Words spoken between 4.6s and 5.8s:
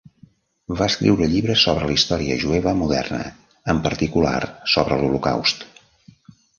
sobre l'holocaust.